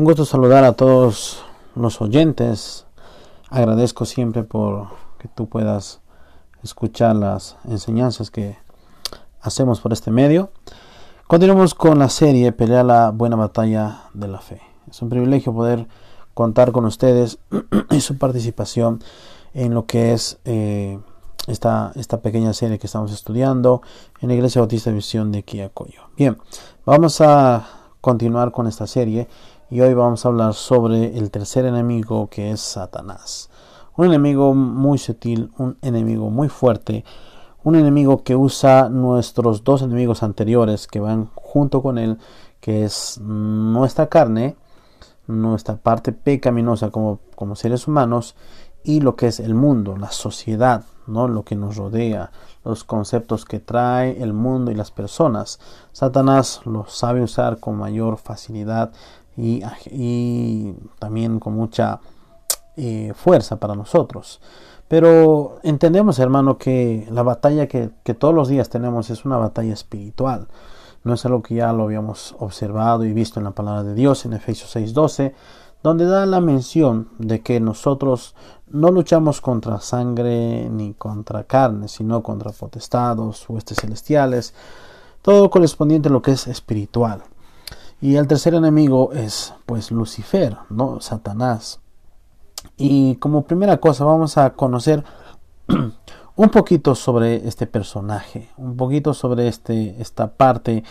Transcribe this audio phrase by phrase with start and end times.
[0.00, 1.44] Un gusto saludar a todos
[1.76, 2.86] los oyentes.
[3.50, 4.86] Agradezco siempre por
[5.18, 6.00] que tú puedas
[6.62, 8.56] escuchar las enseñanzas que
[9.42, 10.52] hacemos por este medio.
[11.26, 14.62] Continuamos con la serie Pelea la buena batalla de la fe.
[14.90, 15.86] Es un privilegio poder
[16.32, 17.38] contar con ustedes
[17.90, 19.04] y su participación
[19.52, 20.98] en lo que es eh,
[21.46, 23.82] esta, esta pequeña serie que estamos estudiando
[24.22, 26.04] en la Iglesia Bautista de Visión de Quiacoyo.
[26.16, 26.38] Bien,
[26.86, 29.28] vamos a continuar con esta serie
[29.70, 33.50] y hoy vamos a hablar sobre el tercer enemigo que es Satanás.
[33.96, 37.04] Un enemigo muy sutil, un enemigo muy fuerte,
[37.62, 42.18] un enemigo que usa nuestros dos enemigos anteriores que van junto con él,
[42.60, 44.56] que es nuestra carne,
[45.26, 48.34] nuestra parte pecaminosa como, como seres humanos
[48.82, 52.30] y lo que es el mundo, la sociedad, lo que nos rodea,
[52.64, 55.58] los conceptos que trae el mundo y las personas.
[55.92, 58.92] Satanás lo sabe usar con mayor facilidad
[59.36, 62.00] y, también con mucha
[62.76, 64.40] eh, fuerza para nosotros.
[64.88, 69.72] Pero entendemos, hermano, que la batalla que, que, todos los días tenemos es una batalla
[69.72, 70.48] espiritual.
[71.04, 74.24] No es algo que ya lo habíamos observado y visto en la palabra de Dios
[74.24, 75.32] en Efesios 6:12,
[75.82, 78.34] donde da la mención de que nosotros
[78.68, 84.54] no luchamos contra sangre ni contra carne, sino contra potestados, huestes celestiales,
[85.22, 87.22] todo correspondiente a lo que es espiritual.
[88.00, 91.00] Y el tercer enemigo es pues Lucifer, ¿no?
[91.00, 91.80] Satanás.
[92.76, 95.04] Y como primera cosa vamos a conocer
[96.36, 100.84] un poquito sobre este personaje, un poquito sobre este, esta parte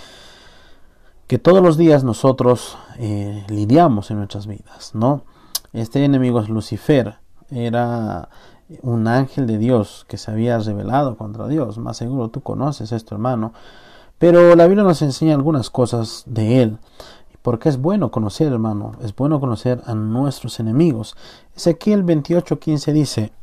[1.30, 5.26] que todos los días nosotros eh, lidiamos en nuestras vidas, ¿no?
[5.74, 7.20] Este enemigo es Lucifer,
[7.52, 8.30] era
[8.82, 13.14] un ángel de Dios que se había revelado contra Dios, más seguro tú conoces esto
[13.14, 13.54] hermano,
[14.18, 16.80] pero la Biblia nos enseña algunas cosas de él.
[17.44, 21.16] Porque es bueno conocer, hermano, es bueno conocer a nuestros enemigos.
[21.56, 23.34] Ezequiel 28:15 dice,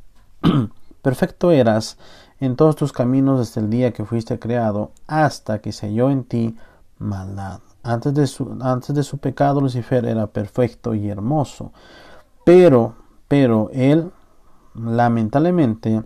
[1.03, 1.99] Perfecto eras
[2.41, 6.25] en todos tus caminos desde el día que fuiste creado, hasta que se halló en
[6.25, 6.57] ti
[6.99, 7.61] maldad.
[7.87, 11.73] Antes de su, antes de su pecado, Lucifer era perfecto y hermoso.
[12.45, 12.95] Pero,
[13.29, 14.11] pero él,
[14.75, 16.03] lamentablemente,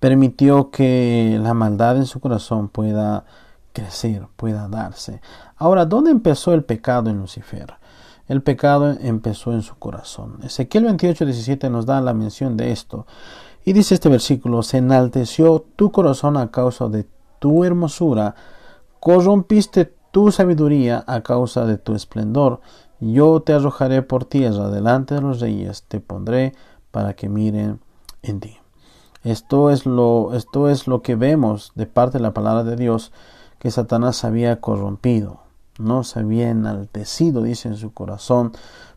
[0.00, 3.24] permitió que la maldad en su corazón pueda
[3.72, 5.20] crecer, pueda darse.
[5.56, 7.74] Ahora, ¿dónde empezó el pecado en Lucifer?
[8.26, 10.38] El pecado empezó en su corazón.
[10.42, 13.06] Ezequiel 28, 17 nos da la mención de esto.
[13.64, 17.06] Y dice este versículo, se enalteció tu corazón a causa de
[17.38, 18.34] tu hermosura,
[19.00, 22.60] corrompiste tu sabiduría a causa de tu esplendor.
[23.00, 26.54] Yo te arrojaré por tierra delante de los reyes, te pondré
[26.92, 27.80] para que miren
[28.22, 28.56] en ti.
[29.24, 33.10] Esto es lo, esto es lo que vemos de parte de la palabra de Dios
[33.58, 35.40] que Satanás había corrompido,
[35.80, 38.52] no se había enaltecido, dice en su corazón,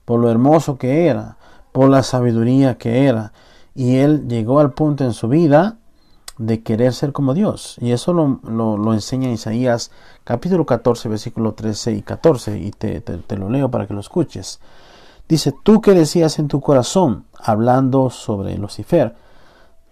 [0.06, 1.38] por lo hermoso que era,
[1.72, 3.34] por la sabiduría que era,
[3.74, 5.78] y él llegó al punto en su vida
[6.38, 7.78] de querer ser como Dios.
[7.80, 9.92] Y eso lo, lo, enseña Isaías
[10.24, 14.60] capítulo 14, versículo 13 y 14, y te, te lo leo para que lo escuches.
[15.28, 19.16] Dice, tú que decías en tu corazón, hablando sobre Lucifer,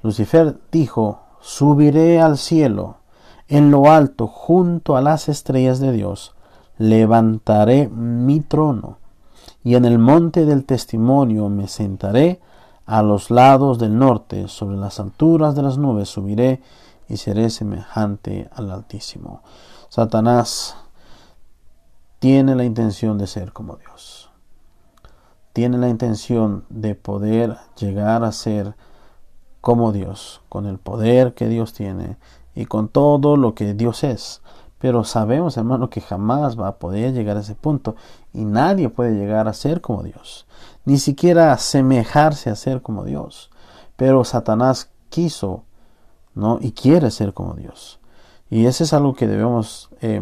[0.01, 2.97] Lucifer dijo, subiré al cielo,
[3.47, 6.35] en lo alto, junto a las estrellas de Dios,
[6.77, 8.97] levantaré mi trono,
[9.63, 12.39] y en el monte del testimonio me sentaré
[12.85, 16.61] a los lados del norte, sobre las alturas de las nubes subiré
[17.07, 19.41] y seré semejante al Altísimo.
[19.89, 20.75] Satanás
[22.19, 24.29] tiene la intención de ser como Dios.
[25.53, 28.75] Tiene la intención de poder llegar a ser
[29.61, 32.17] como Dios, con el poder que Dios tiene
[32.53, 34.41] y con todo lo que Dios es.
[34.85, 37.95] Pero sabemos, hermano, que jamás va a poder llegar a ese punto
[38.33, 40.45] y nadie puede llegar a ser como Dios,
[40.85, 43.49] ni siquiera asemejarse a ser como Dios.
[43.95, 45.63] Pero Satanás quiso,
[46.35, 46.59] ¿no?
[46.61, 47.99] Y quiere ser como Dios.
[48.51, 50.21] Y eso es algo que debemos eh,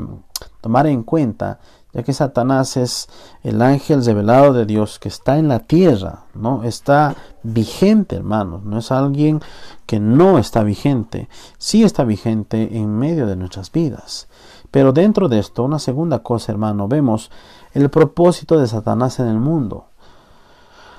[0.62, 1.60] tomar en cuenta
[1.94, 3.08] ya que Satanás es
[3.44, 6.64] el ángel revelado de Dios que está en la tierra, ¿no?
[6.64, 9.42] Está vigente, hermanos, no es alguien
[9.86, 11.30] que no está vigente,
[11.60, 14.28] sí está vigente en medio de nuestras vidas.
[14.74, 17.30] Pero dentro de esto, una segunda cosa, hermano, vemos
[17.74, 19.86] el propósito de Satanás en el mundo.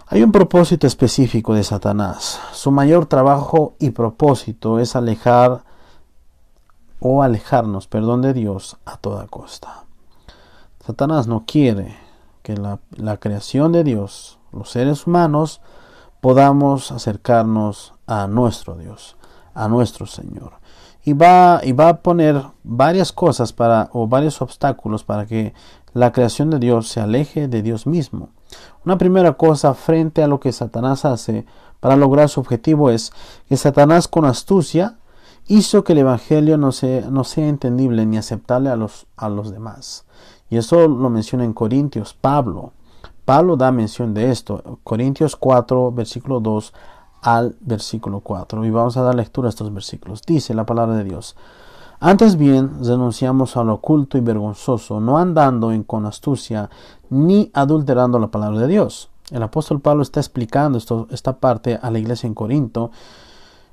[0.06, 2.38] Hay un propósito específico de Satanás.
[2.53, 5.65] Su mayor trabajo y propósito es alejar
[7.00, 9.87] o alejarnos, perdón, de Dios a toda costa.
[10.87, 11.97] Satanás no quiere
[12.44, 15.61] que la, creación de Dios, los seres humanos,
[16.21, 19.17] podamos acercarnos a nuestro Dios,
[19.53, 20.53] a nuestro Señor.
[21.05, 25.53] Y va, y va a poner varias cosas para, o varios obstáculos para que
[25.93, 28.31] la creación de Dios se aleje de Dios mismo.
[28.85, 31.45] Una primera cosa frente a lo que Satanás hace
[31.81, 33.12] para lograr su objetivo es
[33.49, 34.97] que Satanás con astucia
[35.47, 39.50] hizo que el Evangelio no sea, no sea entendible ni aceptable a los, a los
[39.50, 40.07] demás.
[40.49, 42.73] Y eso lo menciona en Corintios Pablo.
[43.25, 44.79] Pablo da mención de esto.
[44.85, 46.73] Corintios 4, versículo 2
[47.25, 48.65] al versículo 4.
[48.65, 50.23] Y vamos a dar lectura a estos versículos.
[50.23, 51.35] Dice la palabra de Dios.
[51.99, 56.69] Antes bien, renunciamos a lo oculto y vergonzoso, no andando en con astucia,
[57.09, 59.09] ni adulterando la palabra de Dios.
[59.31, 62.91] El apóstol Pablo está explicando esto, esta parte a la iglesia en Corinto,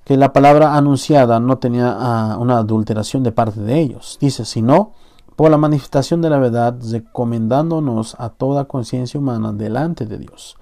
[0.05, 4.17] que la palabra anunciada no tenía ah, una adulteración de parte de ellos.
[4.21, 4.93] Dice, sino
[5.35, 10.55] por la manifestación de la verdad, recomendándonos a toda conciencia humana delante de Dios.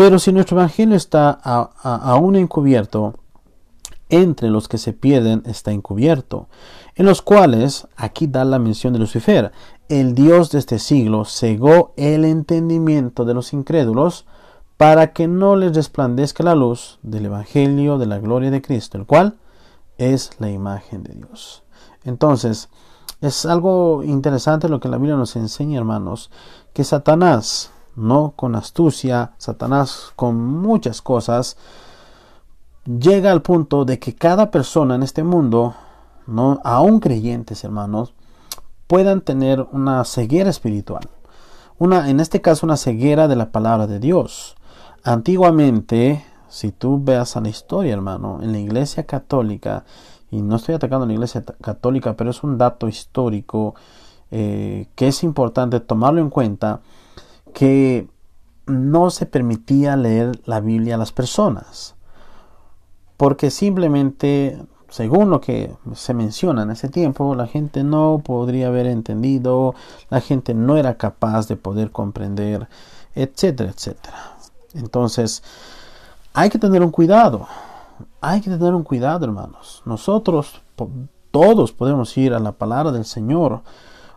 [0.00, 3.16] Pero si nuestro evangelio está aún encubierto,
[4.08, 6.48] entre los que se pierden está encubierto,
[6.94, 9.52] en los cuales, aquí da la mención de Lucifer,
[9.90, 14.24] el Dios de este siglo cegó el entendimiento de los incrédulos
[14.78, 19.04] para que no les resplandezca la luz del Evangelio de la gloria de Cristo, el
[19.04, 19.36] cual
[19.98, 21.62] es la imagen de Dios.
[22.04, 22.70] Entonces,
[23.20, 26.30] es algo interesante lo que la Biblia nos enseña, hermanos,
[26.72, 27.70] que Satanás,
[28.00, 31.56] no con astucia, Satanás con muchas cosas,
[32.84, 35.74] llega al punto de que cada persona en este mundo,
[36.26, 38.14] no aún creyentes, hermanos,
[38.86, 41.08] puedan tener una ceguera espiritual.
[41.78, 44.56] Una, en este caso, una ceguera de la palabra de Dios.
[45.02, 49.84] Antiguamente, si tú veas a la historia, hermano, en la iglesia católica,
[50.30, 53.74] y no estoy atacando a la iglesia católica, pero es un dato histórico
[54.30, 56.80] eh, que es importante tomarlo en cuenta,
[57.52, 58.08] que
[58.66, 61.94] no se permitía leer la Biblia a las personas,
[63.16, 64.58] porque simplemente,
[64.88, 69.74] según lo que se menciona en ese tiempo, la gente no podría haber entendido,
[70.08, 72.68] la gente no era capaz de poder comprender,
[73.14, 74.36] etcétera, etcétera.
[74.74, 75.42] Entonces,
[76.32, 77.46] hay que tener un cuidado
[78.20, 79.82] hay que tener un cuidado, hermanos.
[79.84, 80.60] Nosotros
[81.30, 83.62] todos podemos ir a la palabra del Señor.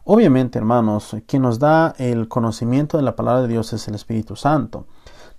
[0.06, 4.36] Obviamente, hermanos, quien nos da el conocimiento de la palabra de Dios es el Espíritu
[4.36, 4.86] Santo.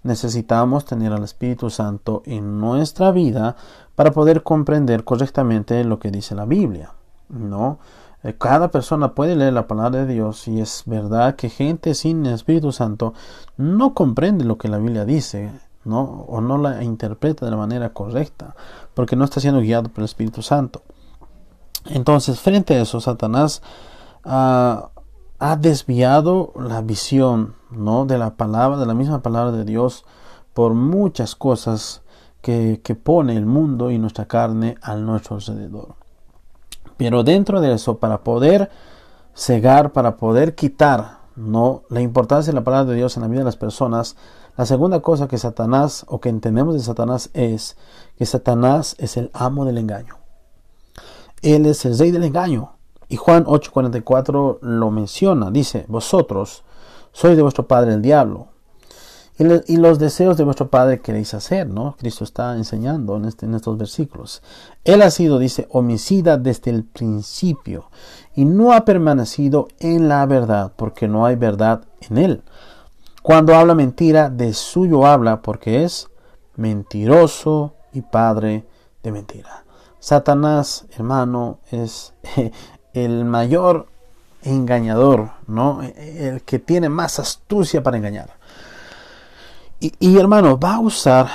[0.02, 3.56] Necesitamos tener al Espíritu Santo en nuestra vida
[3.94, 6.92] para poder comprender correctamente lo que dice la Biblia.
[7.28, 7.78] ¿No?
[8.22, 12.24] Eh, cada persona puede leer la palabra de Dios y es verdad que gente sin
[12.24, 13.12] Espíritu Santo
[13.58, 15.52] no comprende lo que la Biblia dice.
[15.84, 16.24] ¿no?
[16.28, 18.56] o no la interpreta de la manera correcta,
[18.94, 20.80] porque no está siendo guiado por el Espíritu Santo.
[21.84, 23.60] Entonces, frente a eso, Satanás
[24.24, 28.06] ha desviado la visión ¿no?
[28.06, 30.04] de la palabra, de la misma palabra de Dios,
[30.52, 32.02] por muchas cosas
[32.40, 35.96] que, que pone el mundo y nuestra carne a nuestro alrededor.
[36.96, 38.70] Pero dentro de eso, para poder
[39.34, 41.82] cegar, para poder quitar ¿no?
[41.88, 44.16] la importancia de la palabra de Dios en la vida de las personas,
[44.56, 47.76] la segunda cosa que Satanás o que entendemos de Satanás es
[48.16, 50.18] que Satanás es el amo del engaño.
[51.42, 52.73] Él es el rey del engaño.
[53.08, 55.50] Y Juan 8:44 lo menciona.
[55.50, 56.64] Dice, vosotros
[57.12, 58.48] sois de vuestro padre el diablo.
[59.36, 61.96] Y, los deseos de vuestro padre queréis hacer, ¿no?
[61.98, 64.42] Cristo está enseñando en, este, en estos versículos.
[64.84, 67.90] Él ha sido, dice, homicida desde el principio
[68.36, 72.42] y no ha permanecido en la verdad porque no hay verdad en él.
[73.22, 76.10] Cuando habla mentira, de suyo habla porque es
[76.54, 78.66] mentiroso y padre
[79.02, 79.64] de mentira.
[79.98, 82.14] Satanás, hermano, es
[82.94, 83.86] el mayor
[84.42, 85.82] engañador, ¿no?
[85.82, 88.30] El que tiene más astucia para engañar.
[89.80, 91.28] Y, y, hermano, va a usar,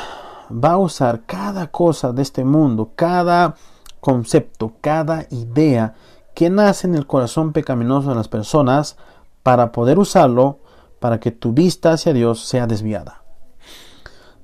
[0.52, 3.56] va a usar cada cosa de este mundo, cada
[4.00, 5.94] concepto, cada idea
[6.34, 8.96] que nace en el corazón pecaminoso de las personas
[9.44, 10.60] para poder usarlo
[11.00, 13.24] para que tu vista hacia Dios sea desviada.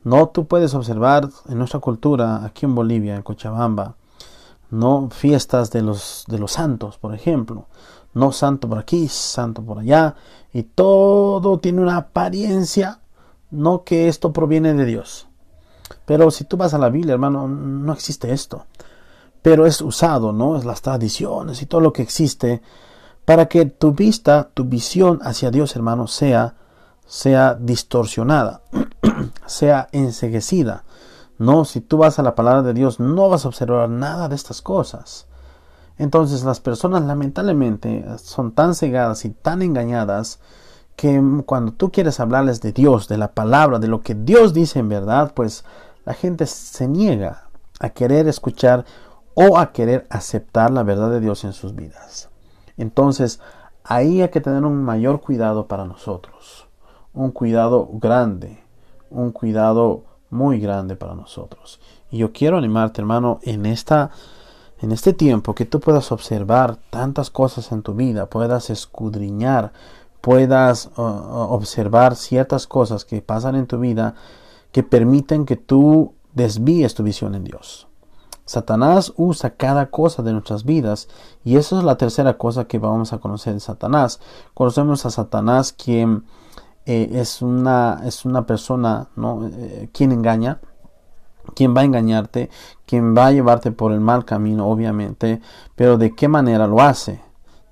[0.03, 3.95] No tú puedes observar en nuestra cultura, aquí en Bolivia, en Cochabamba,
[4.69, 7.67] no fiestas de los, de los santos, por ejemplo.
[8.13, 10.15] No santo por aquí, santo por allá.
[10.53, 13.01] Y todo tiene una apariencia,
[13.51, 15.27] no que esto proviene de Dios.
[16.05, 18.65] Pero si tú vas a la Biblia, hermano, no existe esto.
[19.41, 20.57] Pero es usado, ¿no?
[20.57, 22.61] Es las tradiciones y todo lo que existe
[23.25, 26.55] para que tu vista, tu visión hacia Dios, hermano, sea,
[27.05, 28.61] sea distorsionada,
[29.45, 30.83] sea enseguecida.
[31.37, 34.35] No, si tú vas a la palabra de Dios, no vas a observar nada de
[34.35, 35.27] estas cosas.
[35.97, 40.39] Entonces las personas lamentablemente son tan cegadas y tan engañadas
[40.95, 44.79] que cuando tú quieres hablarles de Dios, de la palabra, de lo que Dios dice
[44.79, 45.65] en verdad, pues
[46.05, 47.49] la gente se niega
[47.79, 48.85] a querer escuchar
[49.33, 52.29] o a querer aceptar la verdad de Dios en sus vidas.
[52.77, 53.41] Entonces,
[53.83, 56.67] ahí hay que tener un mayor cuidado para nosotros,
[57.13, 58.63] un cuidado grande,
[59.09, 60.03] un cuidado
[60.35, 61.79] muy grande para nosotros.
[62.11, 64.11] Y yo quiero animarte, hermano, en esta
[64.81, 69.71] en este tiempo que tú puedas observar tantas cosas en tu vida, puedas escudriñar,
[70.21, 74.15] puedas observar ciertas cosas que pasan en tu vida
[74.71, 77.87] que permiten que tú desvíes tu visión en Dios.
[78.45, 81.07] Satanás usa cada cosa de nuestras vidas
[81.43, 84.19] y eso es la tercera cosa que vamos a conocer de Satanás.
[84.53, 86.25] Conocemos a Satanás quien
[86.85, 89.47] eh, es, una, es una persona ¿no?
[89.47, 90.59] Eh, quien engaña,
[91.55, 92.49] quien va a engañarte,
[92.85, 95.41] quien va a llevarte por el mal camino, obviamente,
[95.75, 97.21] pero de qué manera lo hace.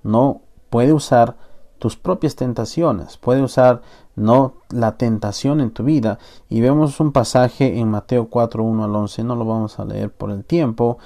[0.04, 1.38] No puede usar
[1.80, 3.82] tus propias tentaciones, puede usar
[4.16, 6.20] no la tentación en tu vida.
[6.50, 10.12] Y vemos un pasaje en Mateo 4, 1 al 11, no lo vamos a leer
[10.12, 10.98] por el tiempo,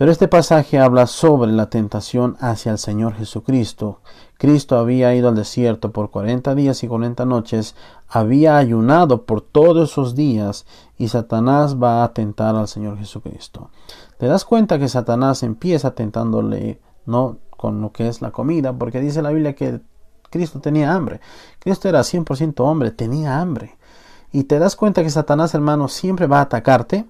[0.00, 4.00] pero este pasaje habla sobre la tentación hacia el Señor Jesucristo.
[4.38, 7.76] Cristo había ido al desierto por 40 días y 40 noches,
[8.08, 10.64] había ayunado por todos esos días
[10.96, 13.68] y Satanás va a tentar al Señor Jesucristo.
[14.16, 19.00] Te das cuenta que Satanás empieza tentándole, no con lo que es la comida, porque
[19.00, 19.82] dice la Biblia que
[20.30, 21.20] Cristo tenía hambre.
[21.58, 23.76] Cristo era 100% hombre, tenía hambre.
[24.32, 27.04] Y te das cuenta que Satanás, hermano, siempre va a atacarte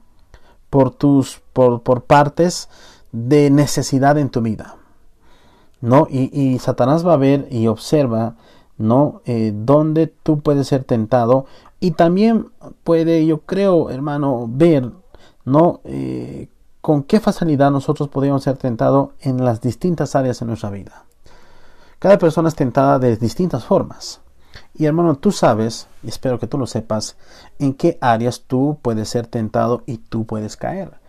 [0.71, 2.69] por tus por, por partes
[3.13, 4.77] de necesidad en tu vida.
[5.81, 6.07] ¿No?
[6.11, 8.35] Y, Satanás va a ver y observa,
[8.77, 9.23] ¿no?
[9.25, 11.47] Eh, dónde tú puedes ser tentado.
[11.81, 12.49] Y también
[12.85, 14.91] puede, yo creo, hermano, ver,
[15.47, 15.81] ¿no?
[15.85, 16.49] Eh,
[16.83, 21.05] con qué facilidad nosotros podemos ser tentados en las distintas áreas de nuestra vida.
[21.99, 24.21] Cada persona es tentada de distintas formas.
[24.75, 27.17] Y hermano, tú sabes, y espero que tú lo sepas,
[27.59, 31.01] en qué áreas tú puedes ser tentado y tú puedes caer.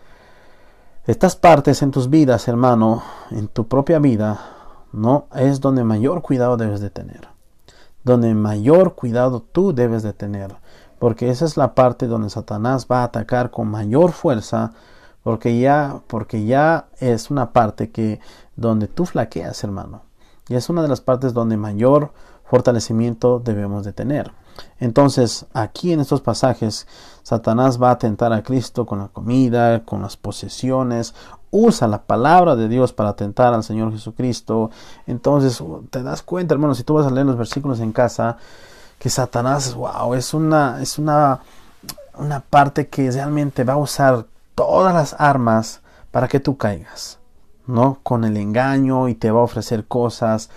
[1.07, 4.39] Estas partes en tus vidas, hermano, en tu propia vida,
[4.91, 7.27] no es donde mayor cuidado debes de tener.
[8.03, 10.55] Donde mayor cuidado tú debes de tener.
[10.99, 14.73] Porque esa es la parte donde Satanás va a atacar con mayor fuerza.
[15.23, 18.19] Porque ya, porque ya es una parte que
[18.55, 20.03] donde tú flaqueas, hermano.
[20.49, 22.11] Y es una de las partes donde mayor
[22.51, 24.33] fortalecimiento debemos de tener.
[24.81, 26.85] Entonces, aquí en estos pasajes,
[27.23, 31.15] Satanás va a tentar a Cristo con la comida, con las posesiones,
[31.49, 34.69] usa la palabra de Dios para tentar al Señor Jesucristo.
[35.07, 38.35] Entonces, te das cuenta, hermano, si tú vas a leer los versículos en casa,
[38.99, 41.39] que Satanás, wow, es una, es una,
[42.17, 45.79] una parte que realmente va a usar todas las armas
[46.11, 47.17] para que tú caigas.
[47.65, 47.99] ¿no?
[48.03, 50.49] Con el engaño y te va a ofrecer cosas.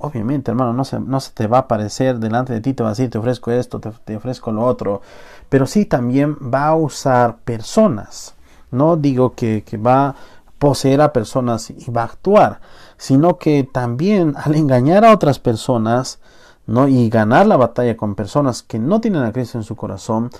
[0.00, 0.84] Obviamente, hermano, no
[1.20, 3.80] se, te va a aparecer delante de ti, te va a decir, te ofrezco esto,
[3.80, 5.02] te, ofrezco lo otro.
[5.48, 8.34] Pero sí también va a usar personas.
[8.70, 10.14] No digo que, que va a
[10.58, 12.60] poseer a personas y va a actuar,
[12.96, 16.20] sino que también al engañar a otras personas,
[16.66, 16.86] ¿no?
[16.86, 20.30] y ganar la batalla con personas que no tienen a Cristo en su corazón,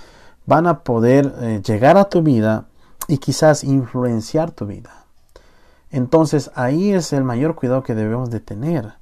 [0.46, 2.66] van a poder eh, llegar a tu vida
[3.06, 5.04] y quizás influenciar tu vida.
[5.90, 8.94] Entonces ahí es el mayor cuidado que debemos de tener.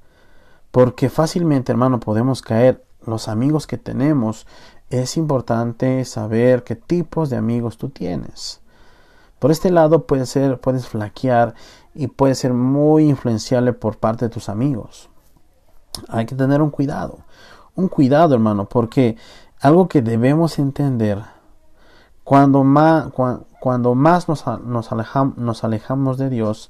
[0.77, 2.85] Porque fácilmente, hermano, podemos caer.
[3.03, 4.45] Los amigos que tenemos,
[4.91, 8.61] es importante saber qué tipos de amigos tú tienes.
[9.39, 11.55] Por este lado puede ser, puedes flaquear
[11.95, 15.09] y puede ser muy influenciable por parte de tus amigos.
[16.09, 17.21] Hay que tener un cuidado.
[17.73, 19.17] Un cuidado, hermano, porque
[19.59, 21.23] algo que debemos entender,
[22.23, 23.07] cuando más,
[23.59, 26.69] cuando más nos, nos, alejamos, de Dios,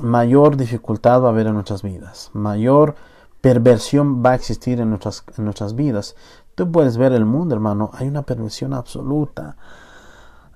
[0.00, 2.94] mayor dificultad va a haber en nuestras vidas, mayor
[3.40, 6.16] perversión va a existir en nuestras, en nuestras vidas.
[6.54, 9.56] Tú puedes ver el mundo, hermano, hay una perversión absoluta.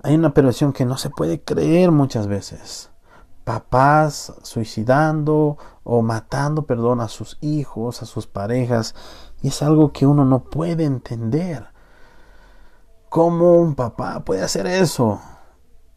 [0.03, 2.89] Hay una perversión que no se puede creer muchas veces.
[3.45, 8.95] Papás suicidando o matando, perdón, a sus hijos, a sus parejas.
[9.41, 11.67] Y es algo que uno no puede entender.
[13.07, 15.21] ¿Cómo un papá puede hacer eso?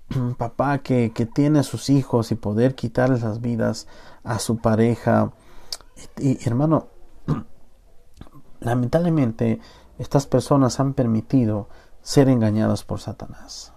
[0.38, 3.86] Papá que, tiene a sus hijos y poder quitarles las vidas
[4.24, 5.32] a su pareja.
[6.18, 6.88] Y, hermano,
[8.60, 9.60] lamentablemente
[9.98, 11.68] estas personas han permitido
[12.02, 13.72] ser engañadas por Satanás.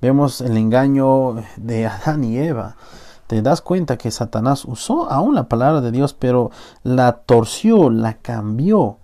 [0.00, 2.76] Vemos el engaño de Adán y Eva.
[3.26, 6.50] Te das cuenta que Satanás usó aún la palabra de Dios, pero
[6.82, 8.98] la torció, la cambió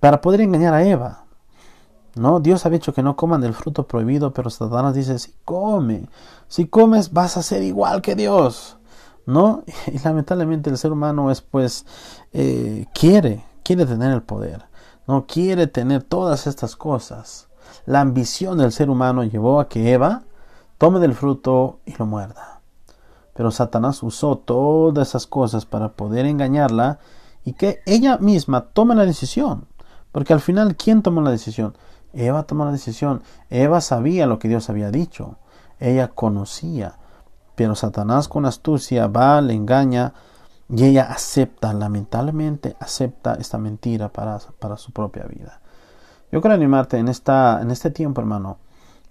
[0.00, 1.23] para poder engañar a Eva.
[2.16, 2.40] ¿No?
[2.40, 6.08] Dios ha dicho que no coman del fruto prohibido, pero Satanás dice, si come,
[6.48, 8.78] si comes vas a ser igual que Dios,
[9.26, 9.62] ¿no?
[9.92, 11.86] Y lamentablemente el ser humano es pues,
[12.32, 14.64] eh, quiere, quiere tener el poder,
[15.06, 15.26] ¿no?
[15.26, 17.48] Quiere tener todas estas cosas.
[17.86, 20.22] La ambición del ser humano llevó a que Eva
[20.78, 22.60] tome del fruto y lo muerda.
[23.34, 27.00] Pero Satanás usó todas esas cosas para poder engañarla
[27.44, 29.66] y que ella misma tome la decisión.
[30.12, 31.74] Porque al final, ¿quién tomó la decisión?
[32.14, 33.22] Eva tomó la decisión.
[33.50, 35.36] Eva sabía lo que Dios había dicho.
[35.80, 36.98] Ella conocía.
[37.54, 40.12] Pero Satanás con astucia va, le engaña
[40.68, 45.60] y ella acepta, lamentablemente acepta esta mentira para, para su propia vida.
[46.32, 48.58] Yo quiero animarte en, esta, en este tiempo, hermano,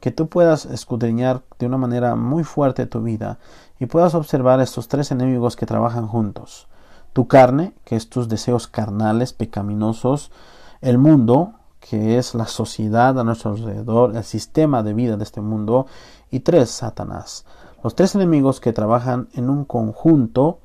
[0.01, 3.37] que tú puedas escudriñar de una manera muy fuerte tu vida
[3.79, 6.67] y puedas observar estos tres enemigos que trabajan juntos.
[7.13, 10.31] Tu carne, que es tus deseos carnales, pecaminosos,
[10.81, 11.53] el mundo,
[11.89, 15.85] que es la sociedad a nuestro alrededor, el sistema de vida de este mundo,
[16.31, 17.45] y tres, Satanás.
[17.83, 20.59] Los tres enemigos que trabajan en un conjunto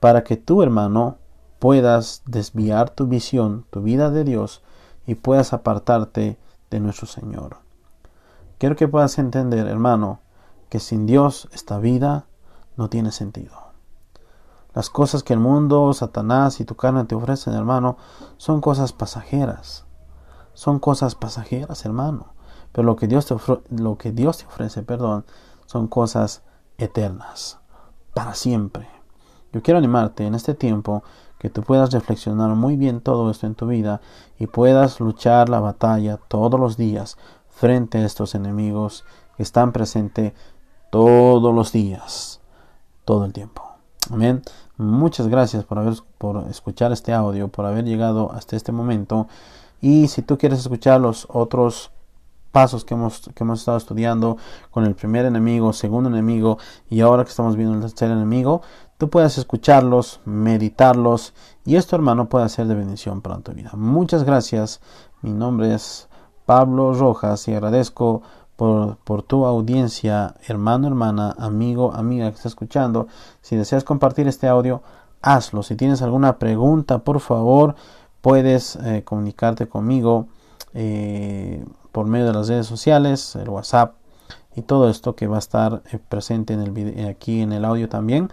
[0.00, 1.18] para que tú, hermano,
[1.58, 4.62] puedas desviar tu visión, tu vida de Dios,
[5.06, 6.38] y puedas apartarte
[6.70, 7.58] de nuestro Señor.
[8.56, 10.20] Quiero que puedas entender, hermano,
[10.70, 12.24] que sin Dios esta vida
[12.76, 13.54] no tiene sentido.
[14.72, 17.98] Las cosas que el mundo, Satanás y tu carne te ofrecen, hermano,
[18.38, 19.84] son cosas pasajeras.
[20.54, 22.34] Son cosas pasajeras, hermano.
[22.72, 23.36] Pero lo que Dios te,
[23.70, 25.24] lo que Dios te ofrece, perdón,
[25.66, 26.42] son cosas
[26.78, 27.58] eternas,
[28.14, 28.88] para siempre.
[29.52, 31.04] Yo quiero animarte en este tiempo
[31.38, 34.00] que tú puedas reflexionar muy bien todo esto en tu vida
[34.38, 37.18] y puedas luchar la batalla todos los días
[37.48, 39.04] frente a estos enemigos
[39.36, 40.32] que están presentes
[40.90, 42.40] todos los días,
[43.04, 43.62] todo el tiempo.
[44.10, 44.42] Amén.
[44.76, 49.28] Muchas gracias por haber por escuchar este audio, por haber llegado hasta este momento.
[49.84, 51.90] Y si tú quieres escuchar los otros
[52.52, 54.38] pasos que hemos, que hemos estado estudiando
[54.70, 56.56] con el primer enemigo, segundo enemigo
[56.88, 58.62] y ahora que estamos viendo el tercer enemigo,
[58.96, 61.34] tú puedes escucharlos, meditarlos
[61.66, 63.72] y esto hermano puede ser de bendición para tu vida.
[63.74, 64.80] Muchas gracias.
[65.20, 66.08] Mi nombre es
[66.46, 68.22] Pablo Rojas y agradezco
[68.56, 73.06] por, por, tu audiencia, hermano, hermana, amigo, amiga que está escuchando.
[73.42, 74.80] Si deseas compartir este audio,
[75.20, 75.62] hazlo.
[75.62, 77.74] Si tienes alguna pregunta, por favor,
[78.24, 80.28] puedes eh, comunicarte conmigo.
[80.72, 83.96] Eh, por medio de las redes sociales, el WhatsApp
[84.56, 87.66] y todo esto que va a estar eh, presente en el video, aquí en el
[87.66, 88.30] audio también.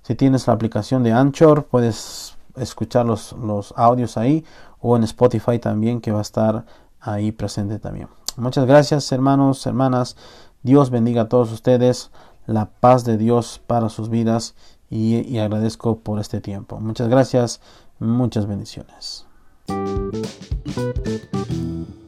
[0.00, 3.34] Si tienes la aplicación de Anchor, puedes escuchar los,
[3.76, 4.42] audios ahí
[4.80, 6.64] o en Spotify también que va a estar
[6.98, 8.08] ahí presente también.
[8.38, 10.16] Muchas gracias hermanos, hermanas.
[10.62, 12.10] Dios bendiga a todos ustedes.
[12.46, 14.54] La paz de Dios para sus vidas
[14.88, 16.80] y agradezco por este tiempo.
[16.80, 17.60] Muchas gracias.
[17.98, 19.25] Muchas bendiciones.
[19.68, 22.05] Thank you.